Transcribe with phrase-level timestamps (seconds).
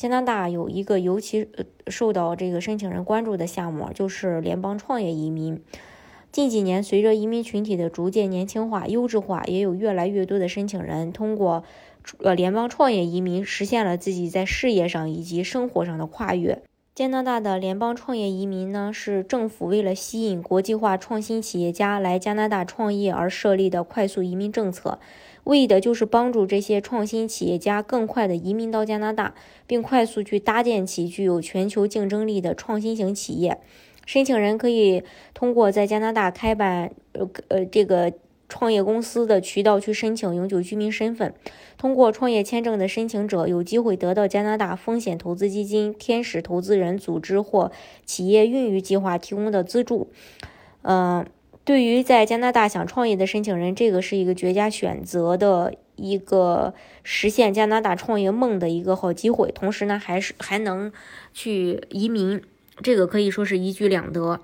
[0.00, 1.46] 加拿大有一个尤其
[1.88, 5.62] 受到这个申请人关注的项目，就是联邦创业移民。
[6.32, 11.64] 近几年，随着移民群体的逐渐年轻化、优质化，也有越来越多的申请人通过
[12.20, 16.62] 呃联邦创业移民实现了自己在事业上以及生活上的跨越。
[17.00, 24.98] 加拿大的联邦创业移民呢，是政府为了吸引国际化创新企业家来加拿大创业而设立的快速移民政策。
[25.44, 29.34] 为的就是帮助这些创新企业家更快的移民到加拿大，
[29.66, 33.56] 并快速去搭建起具有全球竞争力的创新型企业。
[34.04, 38.12] 申请人可以通过在加拿大开办呃呃这个
[38.50, 41.32] 创业公司的渠道去申请永久居民身份。
[41.78, 47.72] 通过创业签证的申请者有机会得到加拿大风险投资基金、天使投资人组织或
[48.04, 50.10] 企业孕育计划提供的资助。
[50.82, 51.24] 嗯。
[51.62, 59.52] 对于在加拿大想创业的申请人，这个是一个绝佳选择的一个实现加拿大创业梦的一个好机会。
[59.52, 60.90] 同时呢，还是还能
[61.32, 62.42] 去移民，
[62.82, 64.40] 这个可以说是一举两得。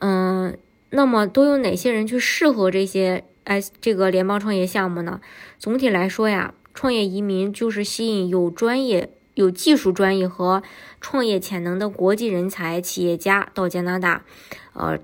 [0.00, 0.58] 嗯，
[0.90, 5.20] 那么都有哪些人去适合这些哎这个联邦创业项目呢？
[5.58, 10.62] 总体来说呀，创业移民就是吸引有专业、有技术专业和
[11.00, 14.24] 创业潜能的国际人才、企业家到加拿大，
[14.72, 14.98] 呃。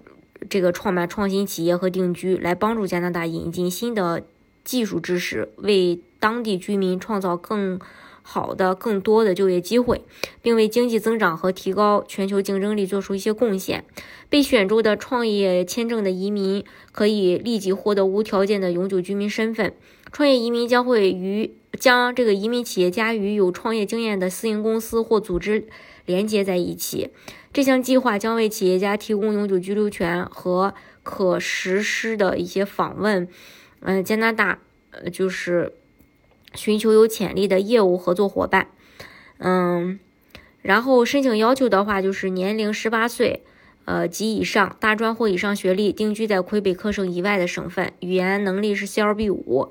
[0.51, 4.23] 这个创办创新企业和定居，来帮助加拿大引进新的
[4.63, 7.81] 技术知识，为当地居民创造更
[8.27, 10.03] 好的、更多的就业机会，
[10.41, 13.84] 并为经济增长和提高全球竞争力做出一些贡献。
[14.30, 19.75] 被选中的创业签证的移民可以立即获得无条件的永久居民身份。
[20.11, 25.67] 创业移民将会与将这个移民企业家与有创业经验的私营公司或组织
[26.07, 27.11] 连接在一起。
[27.52, 33.29] 这项计划将为企业家提供永久居留权和可实施的一些访问。
[33.80, 35.73] 嗯，加拿大呃就是
[36.55, 38.69] 寻求有潜力的业务合作伙伴。
[39.39, 39.98] 嗯，
[40.63, 43.42] 然后申请要求的话就是年龄十八岁
[43.85, 49.70] 呃及以上，大专或以上学历，定居在魁北克省以外的省份，语言能力是 CLB 五。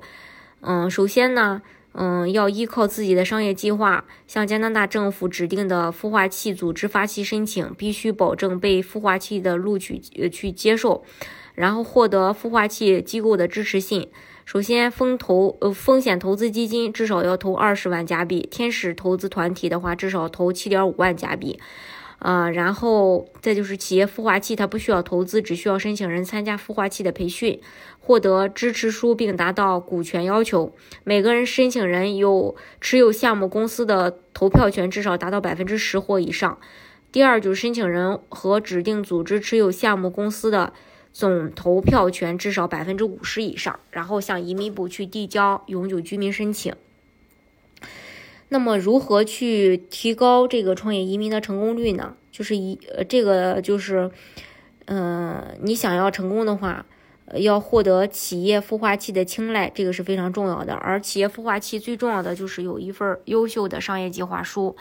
[0.60, 1.62] 嗯，首先呢。
[1.96, 11.04] 嗯，要依靠自己的商业计划向加拿大政府指定的孵化器组织发起申请，必须保证被孵化器的录取呃去接受，
[11.54, 14.08] 然后获得孵化器机构的支持信。
[14.44, 21.58] 首先，风投呃风险投资基金至少要投二十万加币，天使投资团体的话至少投七点五万加币。
[22.20, 27.60] 啊，然后再就是企业孵化器，它不需要投资，只需要申请人参加孵化器的培训，
[28.00, 30.74] 获得支持书，并达到股权要求。
[31.02, 36.58] 每个人申请人有持有项目公司的投票权，至少达到百分之十或以上。
[37.12, 40.72] 第二就是申请人和指定组织持有项目公司的
[41.14, 46.74] 总投票权至少百分之五十以上，然后向移民部去递交永久居民申请。
[48.48, 52.16] 那么如何去提高这个创业移民的成功率呢？
[52.32, 54.10] 就是一呃，这个就是，
[54.86, 56.84] 嗯，你想要成功的话，
[57.36, 60.74] 要获得企业孵化器的青睐，这个是非常重要的。
[60.74, 64.74] 而企业孵化器最重要的就是有一份优秀的商业计划书，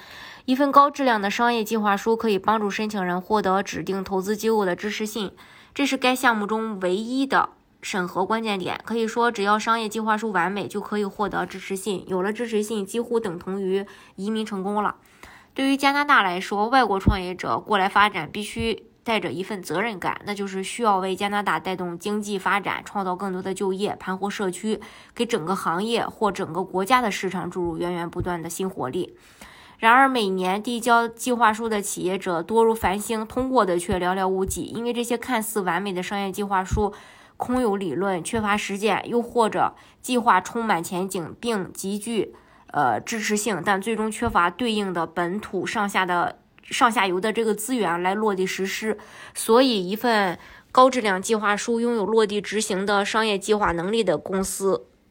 [0.46, 5.32] 一份高质量的商业计划书可以帮助申请人获得指定投资机构的支持信，
[5.74, 7.50] 这是该项目中唯一的。
[7.82, 12.06] 审核关键点可以说，只要商业计划书完美，就可以获得支持信。
[12.08, 13.86] 有了支持信，几乎等同于
[14.16, 14.96] 移民成功了。
[15.54, 24.80] 对于加拿大来说，外国创业者过来发展，必须带着一份责任感，那就是需要为加拿大带动经济发展，创造更多的就业，盘活社区，
[25.14, 29.18] 给整个行业或整个国家的市场注入源源不断的新活力。
[29.80, 36.94] 然而，每年递交计划书的企业者多如繁星，通过的却寥寥无几，因为这些看似完美的商业计划书。
[37.36, 42.34] 空有理论，缺乏实践，又或者计划充满前景并极具
[42.68, 48.98] 呃支持性，但最终缺乏对应的本土上下的上下游的这个资源来落地实施。
[49.34, 50.38] 所以，一份
[50.72, 54.86] 高质量计划书，拥有落地执行的商业计划能力的公司。